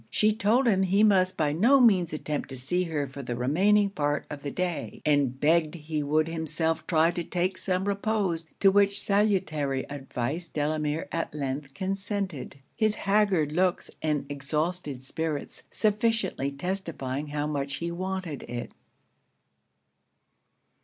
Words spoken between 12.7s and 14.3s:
his haggard looks and